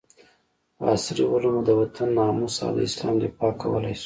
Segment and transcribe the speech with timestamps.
[0.77, 3.99] په عصري علومو د وطن ناموس او د اسلام دفاع کولي شو